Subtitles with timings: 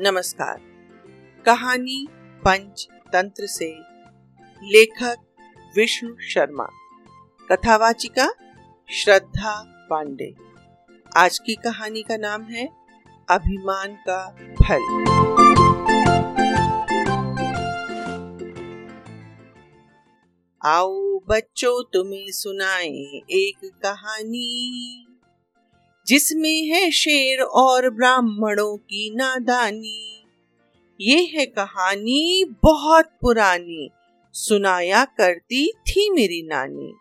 [0.00, 0.58] नमस्कार।
[1.46, 3.78] कहानी पंच तंत्र से
[4.62, 5.16] लेखक
[5.76, 6.68] विष्णु शर्मा।
[7.52, 8.32] कथावाचिका
[8.90, 10.34] श्रद्धा पांडे।
[11.16, 12.68] आज की कहानी का नाम है
[13.30, 14.30] अभिमान का
[14.62, 15.04] फल।
[20.64, 22.88] आओ बच्चों, तुम्हें सुनाए
[23.30, 25.04] एक कहानी।
[26.08, 30.24] जिसमें है शेर और ब्राह्मणों की नादानी।
[31.00, 33.90] ये है कहानी बहुत पुरानी
[34.32, 36.92] सुनाया करती थी मेरी नानी।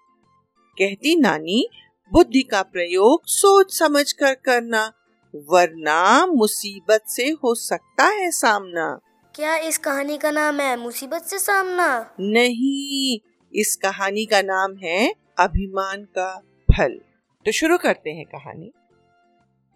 [0.80, 1.70] कहती नानी
[2.13, 4.93] बुद्धि का प्रयोग सोच समझ कर करना
[5.35, 8.99] वरना मुसीबत से हो सकता है सामना।
[9.35, 12.16] क्या इस कहानी का नाम है मुसीबत से सामना?
[12.19, 13.19] नहीं
[13.55, 16.99] इस कहानी का नाम है अभिमान का फल।
[17.45, 18.71] तो शुरू करते हैं कहानी।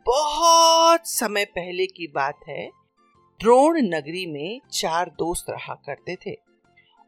[0.06, 2.72] बहुत समय पहले की बात है।
[3.42, 6.38] द्रोण नगरी में चार दोस्त रहा करते थे।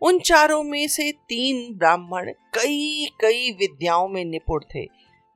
[0.02, 4.88] उन चारों में से तीन ब्राह्मण कई कई विद्याओं में निपुण थे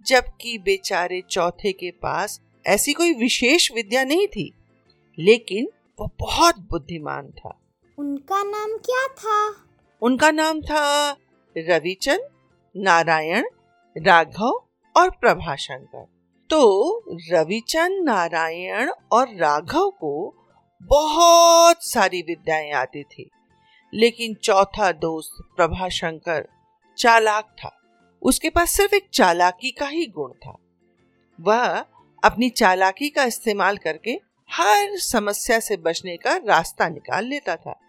[0.02, 4.54] जबकि बेचारे चौथे के पास ऐसी कोई विशेष विद्या नहीं थी।
[5.20, 5.68] लेकिन
[6.00, 7.62] वो बहुत बुद्धिमान था।
[8.00, 9.56] उनका नाम क्या था?
[10.02, 11.12] उनका नाम था
[11.58, 12.30] रविचंद
[12.78, 13.46] नारायण
[13.98, 14.64] राघव
[14.98, 16.17] और प्रभाशंकर।
[16.50, 20.34] तो रविचंद नारायण और राघव को
[20.82, 23.30] बहुत सारी विद्याएँ आती थी,
[23.94, 26.48] लेकिन चौथा दोस्त प्रभाशंकर
[26.98, 27.72] चालाक था।
[28.22, 30.56] उसके पास सिर्फ़ एक चालाकी का ही गुण था।
[31.40, 31.86] वह
[32.24, 34.12] अपनी चालाकी का इस्तेमाल करके
[34.50, 37.80] हर समस्या से बचने का रास्ता निकाल लेता था,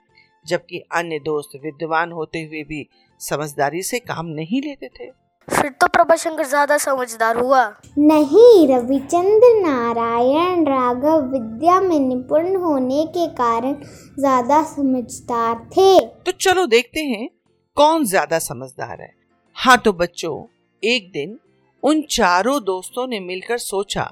[0.47, 2.86] जबकि अन्य दोस्त विद्वान होते हुए भी
[3.20, 7.62] समझदारी से काम नहीं लेते थे। फिर तो प्रभाशंकर ज़्यादा समझदार हुआ।
[7.98, 13.74] नहीं रविचंद्र नारायण राघव विद्या में निपुण होने के कारण
[14.18, 17.28] ज़्यादा समझदार थे। तो चलो देखते हैं
[17.77, 19.12] कौन ज़्यादा समझदार है।
[19.56, 20.36] हाँ तो बच्चों
[20.83, 21.39] एक दिन
[21.83, 24.08] उन चारों दोस्तों ने मिलकर सोचा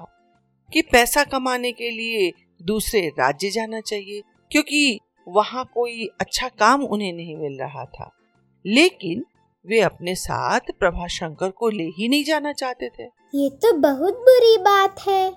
[0.71, 2.31] कि पैसा कमाने के लिए
[2.63, 8.11] दूसरे राज्य जाना चाहिए क्योंकि वहाँ कोई अच्छा काम उन्हें नहीं मिल रहा था।
[8.65, 9.23] लेकिन
[9.67, 13.03] वे अपने साथ प्रभाशंकर को ले ही नहीं जाना चाहते थे।
[13.35, 15.29] ये तो बहुत बुरी बात है।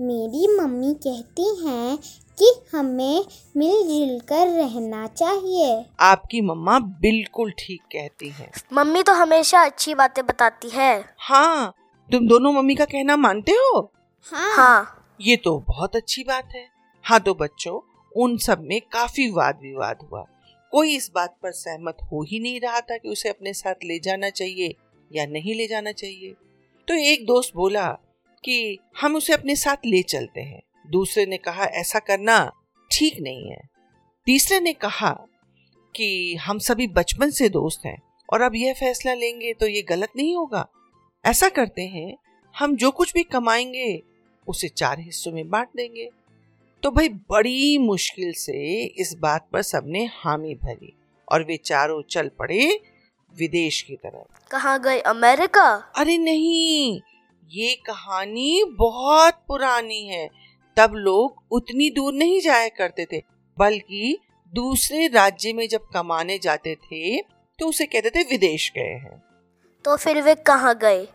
[0.00, 1.98] मेरी मम्मी कहती हैं
[2.38, 3.24] कि हमें
[3.56, 10.26] मिलजुल कर रहना चाहिए। आपकी मम्मा बिल्कुल ठीक कहती हैं। मम्मी तो हमेशा अच्छी बातें
[10.26, 11.74] बताती है। हाँ
[12.12, 13.92] तुम दोनों मम्मी का कहना मानते हो?
[14.32, 16.68] हाँ, हाँ। ये तो बहुत अच्छी बात है।
[17.04, 17.80] हाँ तो बच्चों
[18.16, 20.24] उन सब में काफ़ी वाद विवाद हुआ।
[20.70, 23.98] कोई इस बात पर सहमत हो ही नहीं रहा था कि उसे अपने साथ ले
[23.98, 24.74] जाना चाहिए
[25.12, 26.34] या नहीं ले जाना चाहिए।
[26.88, 27.98] तो एक दोस्त बोला
[28.44, 32.52] कि, हम उसे अपने साथ ले चलते हैं। दूसरे ने कहा, ऐसा करना
[32.92, 33.68] ठीक नहीं है।
[34.26, 35.26] तीसरे ने कहा
[35.96, 38.02] कि, हम सभी बचपन से दोस्त हैं
[38.32, 40.68] और अब यह फैसला लेंगे तो ये गलत नहीं होगा।
[41.24, 42.16] ऐसा करते हैं,
[42.58, 44.02] हम जो कुछ भी कमाएँगे,
[44.48, 46.10] उसे चार हिस्सों में बांट देंगे।
[46.82, 50.92] तो भाई बड़ी मुश्किल से इस बात पर सबने हामी भरी
[51.28, 52.68] और वे चारों चल पड़े
[53.34, 54.98] विदेश की तरफ़। कहाँ गए?
[55.00, 55.68] अमेरिका?
[55.96, 57.00] अरे नहीं
[57.50, 60.28] ये कहानी बहुत पुरानी है।
[60.76, 63.22] तब लोग उतनी दूर नहीं जाया करते थे
[63.58, 64.18] बल्कि
[64.52, 67.20] दूसरे राज्य में जब कमाने जाते थे
[67.58, 69.22] तो उसे कहते थे विदेश गए हैं।
[69.84, 71.06] तो फिर वे कहाँ गए?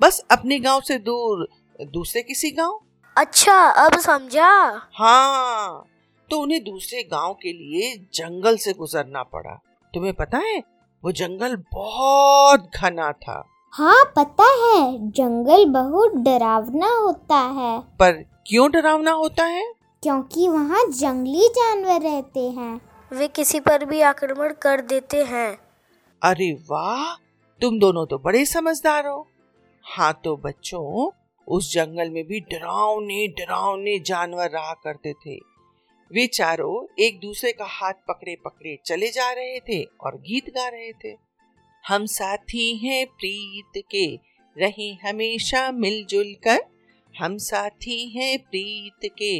[0.00, 1.48] बस अपने गाँव से दूर
[1.92, 2.80] दूसरे किसी गाँव?
[3.16, 4.50] अच्छा अब समझा?
[4.94, 5.84] हाँ
[6.30, 9.60] तो उन्हें दूसरे गाँव के लिए जंगल से गुजरना पड़ा।
[9.94, 10.62] तुम्हें पता है
[11.04, 18.12] वो जंगल बहुत घना था। हाँ पता है जंगल बहुत डरावना होता है। पर
[18.46, 19.72] क्यों डरावना होता है?
[20.02, 22.80] क्योंकि वहाँ जंगली जानवर रहते हैं।
[23.12, 25.58] वे किसी पर भी आक्रमण कर देते हैं।
[26.22, 27.14] अरे वाह
[27.60, 29.26] तुम दोनों तो बड़े समझदार हो।
[29.84, 31.10] हाँ तो बच्चों
[31.50, 35.36] उस जंगल में भी डरावने डरावने जानवर रहा करते थे।
[36.12, 40.68] वे चारों एक दूसरे का हाथ पकड़े पकड़े चले जा रहे थे और गीत गा
[40.68, 41.16] रहे थे।
[41.86, 44.18] हम साथी हैं प्रीत के,
[44.58, 46.58] रहे हमेशा मिलजुल कर।
[47.18, 49.38] हम साथी हैं प्रीत के,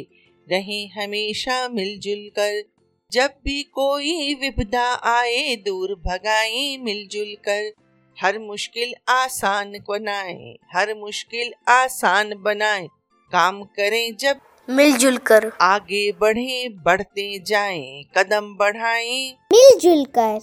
[0.51, 2.63] रहे हमेशा मिलजुल कर।
[3.11, 7.73] जब भी कोई विपदा आए, दूर भगाए मिलजुल कर।
[8.17, 12.87] हर मुश्किल आसान बनाए हर मुश्किल आसान बनाए।
[13.31, 20.39] काम करें जब मिलजुल कर। आगे बढ़े बढ़ते जाएँ कदम बढ़ाएँ। मिलजुल कर।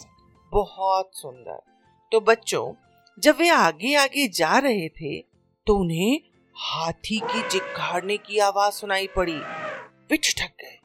[0.52, 1.60] बहुत सुंदर।
[2.12, 2.72] तो बच्चों
[3.18, 5.18] जब वे आगे आगे जा रहे थे
[5.66, 6.20] तो उन्हें
[6.56, 9.38] हाथी की चिक्काड़ने की आवाज़ सुनाई पड़ी।
[10.10, 10.78] वे ठक गए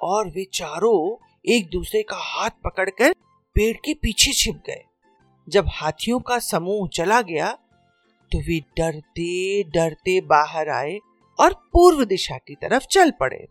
[0.00, 0.98] और वे चारों
[1.44, 3.12] एक दूसरे का हाथ पकड़कर
[3.56, 4.82] पेड़ के पीछे छिप गए।
[5.46, 7.52] जब हाथियों का समूह चला गया
[8.32, 10.98] तो वे डरते डरते बाहर आए
[11.38, 13.46] और पूर्व दिशा की तरफ़ चल पड़े।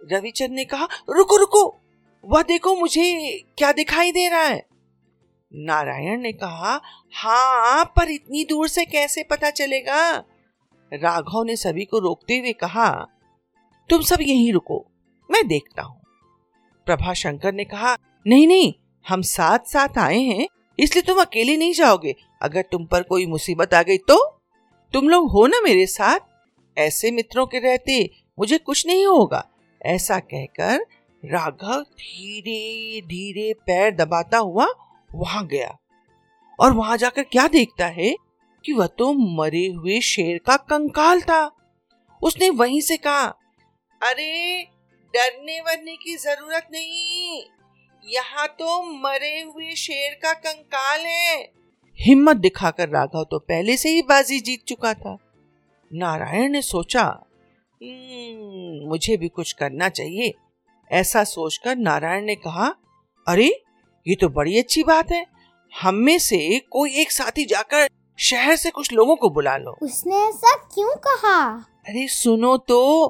[0.00, 1.64] रविचंद ने कहा, रुको रुको,
[2.24, 4.64] वह देखो मुझे क्या दिखाई दे रहा है?
[5.52, 6.80] नारायण ने कहा
[7.14, 10.00] हाँ पर इतनी दूर से कैसे पता चलेगा?
[10.92, 12.90] राघव ने सभी को रोकते हुए कहा,
[13.90, 14.84] तुम सब यहीं रुको,
[15.30, 16.00] मैं देखता हूँ।
[16.86, 17.96] प्रभा शंकर ने कहा,
[18.26, 18.72] नहीं नहीं,
[19.06, 20.46] हम साथ साथ आए हैं
[20.78, 24.16] इसलिए तुम अकेले नहीं जाओगे। अगर तुम पर कोई मुसीबत आ गई तो?
[24.94, 26.18] तुम लोग हो ना मेरे साथ?
[26.76, 29.44] ऐसे मित्रों के रहते मुझे कुछ नहीं होगा।
[29.86, 30.84] ऐसा कहकर
[31.22, 34.66] राघव धीरे धीरे पैर दबाता हुआ
[35.10, 35.76] वहाँ गया।
[36.58, 38.14] और वहाँ जाकर क्या देखता है
[38.64, 41.44] कि वह तो मरे हुए शेर का कंकाल था।
[42.22, 43.24] उसने वहीं से कहा,
[44.00, 44.62] अरे
[45.14, 47.42] डरने वरने की ज़रूरत नहीं।
[48.08, 51.36] यहाँ तो मरे हुए शेर का कंकाल है।
[51.98, 55.16] हिम्मत दिखाकर राघव तो पहले से ही बाजी जीत चुका था।
[55.90, 60.32] नारायण ने सोचा हम्म, मुझे भी कुछ करना चाहिए।
[60.90, 62.68] ऐसा सोचकर नारायण ने कहा
[63.26, 63.46] अरे
[64.06, 65.24] ये तो बड़ी अच्छी बात है।
[65.72, 67.88] हम में से कोई एक साथी जाकर
[68.18, 71.40] शहर से कुछ लोगों को बुला लो। उसने ऐसा क्यों कहा?
[71.88, 73.06] अरे सुनो तो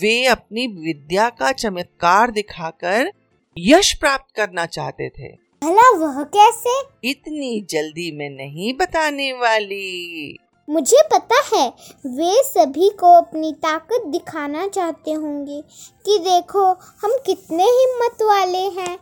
[0.00, 3.12] वे अपनी विद्या का चमत्कार दिखाकर
[3.56, 5.28] यश प्राप्त करना चाहते थे।
[5.62, 6.80] भला वह कैसे?
[7.04, 10.38] इतनी जल्दी में नहीं बताने वाली।
[10.68, 11.68] मुझे पता है
[12.06, 15.60] वे सभी को अपनी ताकत दिखाना चाहते होंगे
[16.04, 16.64] कि देखो
[17.02, 18.98] हम कितने हिम्मत वाले हैं।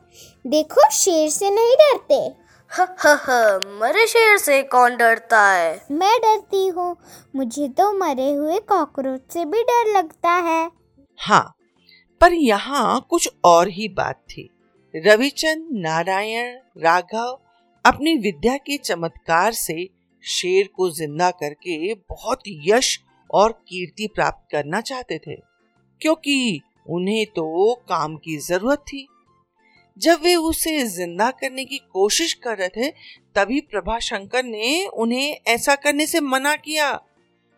[0.47, 2.20] देखो शेर से नहीं डरते।
[2.70, 5.87] ह ह ह मरे शेर से कौन डरता है?
[5.91, 6.97] मैं डरती हूँ।
[7.37, 10.70] मुझे तो मरे हुए कॉकरोच से भी डर लगता है।
[11.19, 11.60] हाँ
[12.21, 14.49] पर यहाँ कुछ और ही बात थी।
[14.95, 17.39] रविचंद, नारायण, राघव
[17.85, 19.89] अपनी विद्या के चमत्कार से
[20.25, 22.99] शेर को ज़िंदा करके बहुत यश
[23.31, 25.37] और कीर्ति प्राप्त करना चाहते थे,
[26.01, 29.07] क्योंकि उन्हें तो काम की ज़रूरत थी।
[29.97, 32.91] जब वे उसे ज़िंदा करने की कोशिश कर रहे थे,
[33.37, 36.99] तभी प्रभा शंकर ने उन्हें ऐसा करने से मना किया।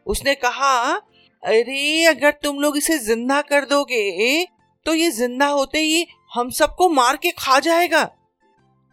[0.07, 0.95] उसने कहा
[1.43, 4.45] अरे, अगर तुम लोग इसे ज़िंदा कर दोगे
[4.87, 8.05] तो ये ज़िंदा होते ही हम सबको मार के खा जाएगा।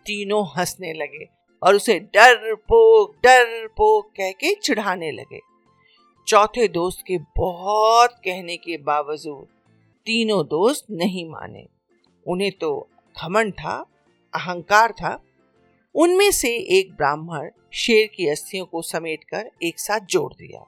[0.05, 1.25] तीनों हंसने लगे
[1.61, 5.39] और उसे डर पोक डर पोक कह के चिढ़ाने लगे।
[6.27, 9.47] चौथे दोस्त के बहुत कहने के बावजूद
[10.07, 11.65] तीनों दोस्त नहीं माने।
[12.25, 13.75] उन्हें तो घमंड था,
[14.33, 15.19] अहंकार था।
[15.95, 16.49] उनमें से
[16.79, 20.65] एक ब्राह्मण शेर की अस्थियों को समेटकर एक साथ जोड़ दिया।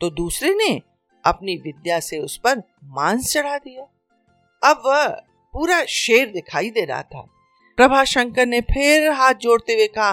[0.00, 0.80] तो दूसरे ने
[1.24, 3.82] अपनी विद्या से उस पर मांस चढ़ा दिया।
[4.62, 5.06] अब वह
[5.54, 7.20] पूरा शेर दिखाई दे रहा था।
[7.78, 10.12] प्रभा शंकर ने फिर हाथ जोड़ते हुए कहा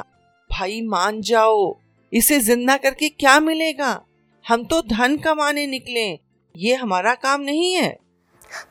[0.49, 1.75] भाई मान जाओ।
[2.13, 4.01] इसे ज़िंदा करके क्या मिलेगा?
[4.45, 6.07] हम तो धन कमाने निकले।
[6.55, 7.97] ये हमारा काम नहीं है।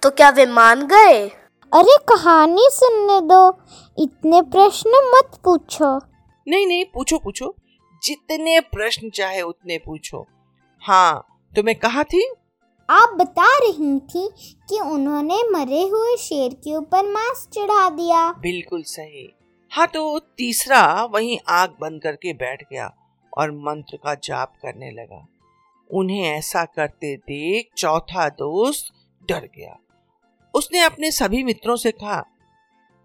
[0.03, 1.29] तो क्या वे मान गए?
[1.73, 3.49] अरे कहानी सुनने दो।
[3.99, 5.97] इतने प्रश्न मत पूछो।
[6.49, 7.55] नहीं नहीं पूछो पूछो।
[8.03, 10.27] जितने प्रश्न चाहे उतने पूछो।
[10.83, 12.23] हाँ तुम्हें कहा थी?
[12.89, 14.29] आप बता रही थी
[14.69, 19.29] कि उन्होंने मरे हुए शेर के ऊपर मांस चढ़ा दिया। बिल्कुल सही।
[19.73, 22.91] हाँ तो तीसरा वहीं आग बंद करके बैठ गया
[23.33, 25.27] और मंत्र का जाप करने लगा।
[25.91, 28.93] उन्हें ऐसा करते देख चौथा दोस्त
[29.29, 29.77] डर गया।
[30.55, 32.21] उसने अपने सभी मित्रों से कहा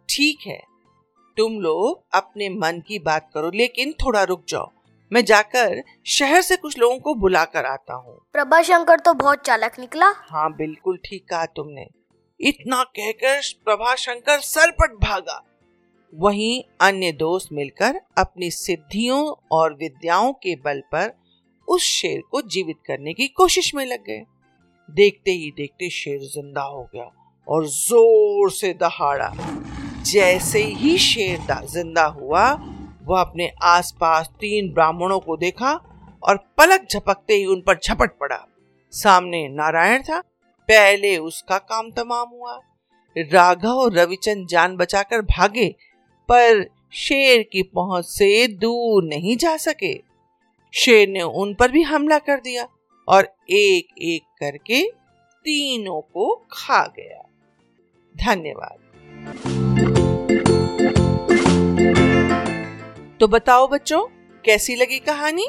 [0.09, 0.61] ठीक है
[1.37, 4.71] तुम लोग अपने मन की बात करो लेकिन थोड़ा रुक जाओ।
[5.11, 9.41] मैं जाकर शहर से कुछ लोगों को बुला कर आता हूँ। प्रभा शंकर तो बहुत
[9.45, 11.85] चालक निकला। हाँ बिल्कुल ठीक कहा तुमने।
[12.39, 15.41] इतना कहकर प्रभा शंकर सरपट भागा।
[16.13, 21.13] वहीं अन्य दोस्त मिलकर अपनी सिद्धियों और विद्याओं के बल पर
[21.67, 24.23] उस शेर को जीवित करने की कोशिश में लग गए।
[24.89, 27.11] देखते ही देखते शेर ज़िंदा हो गया
[27.47, 29.31] और ज़ोर से दहाड़ा।
[30.03, 32.51] जैसे ही शेर ज़िंदा हुआ
[33.05, 35.73] वह अपने आसपास तीन ब्राह्मणों को देखा
[36.23, 38.47] और पलक झपकते ही उन पर झपट पड़ा।
[38.91, 40.21] सामने नारायण था,
[40.61, 42.59] पहले उसका काम तमाम हुआ।
[43.17, 45.75] राघव और रविचंद जान बचाकर भागे,
[46.29, 49.93] पर शेर की पहुँच से दूर नहीं जा सके।
[50.73, 52.67] शेर ने उन पर भी हमला कर दिया
[53.07, 54.83] और एक एक करके
[55.43, 57.27] तीनों को खा गया।
[58.15, 58.77] धन्यवाद।
[63.21, 64.07] तो बताओ बच्चों
[64.45, 65.45] कैसी लगी कहानी?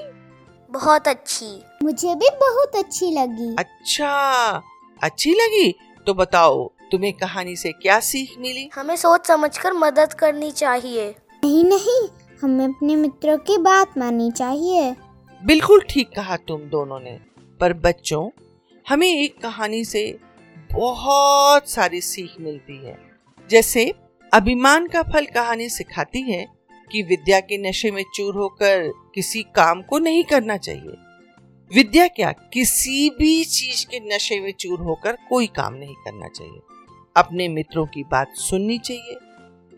[0.71, 4.63] बहुत अच्छी। मुझे भी बहुत अच्छी लगी। अच्छा
[5.03, 5.75] अच्छी लगी?
[6.07, 8.71] तो बताओ तुम्हें कहानी से क्या सीख मिली?
[8.75, 11.15] हमें सोच समझकर मदद करनी चाहिए।
[11.45, 12.09] नहीं नहीं
[12.43, 14.97] हमें अपने मित्रों की बात माननी चाहिए।
[15.45, 17.21] बिल्कुल ठीक कहा तुम दोनों ने।
[17.61, 18.31] पर बच्चों
[18.89, 20.19] हमें एक कहानी से
[20.73, 22.99] बहुत सारी सीख मिलती है।
[23.51, 23.95] जैसे
[24.35, 26.62] अभिमान का फल कहानी सिखाती है
[26.93, 30.95] कि विद्या के नशे में चूर होकर किसी काम को नहीं करना चाहिए।
[31.75, 32.33] विद्या क्या?
[32.33, 36.61] किसी भी चीज़ के नशे में चूर होकर कोई काम नहीं करना चाहिए।
[37.17, 39.17] अपने मित्रों की बात सुननी चाहिए।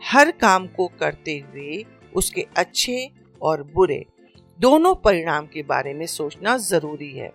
[0.04, 1.84] हर काम को करते हुए
[2.16, 3.10] उसके अच्छे
[3.42, 4.06] और बुरे
[4.60, 7.32] दोनों परिणाम के बारे में सोचना ज़रूरी है।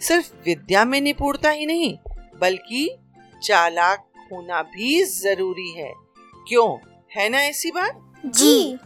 [0.00, 1.98] सिर्फ़ विद्या में निपुणता ही नहीं,
[2.40, 2.96] बल्कि
[3.42, 5.92] चालाक होना भी ज़रूरी है।
[6.48, 6.78] क्यों?
[7.16, 8.22] है ना ऐसी बात?
[8.26, 8.78] जी।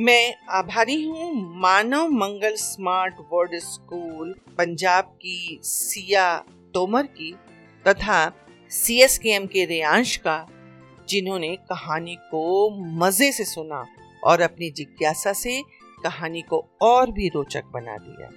[0.00, 6.24] मैं आभारी हूँ Manav Mangal smart world school Punjab की सिया
[6.74, 7.32] तोमर की
[7.84, 8.32] तथा
[8.70, 10.46] सी एस के एम के रेयांश का,
[11.08, 13.84] जिन्होंने कहानी को मज़े से सुना
[14.24, 15.60] और अपनी जिज्ञासा से
[16.02, 18.28] कहानी को और भी रोचक बना दिया।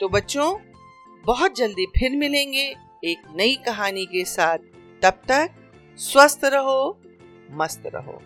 [0.00, 0.56] तो बच्चों,
[1.24, 2.68] बहुत जल्दी फिर मिलेंगे
[3.04, 4.58] एक नई कहानी के साथ।
[5.02, 5.50] तब तक
[5.98, 6.96] स्वस्थ रहो
[7.50, 8.22] मस्त रहो।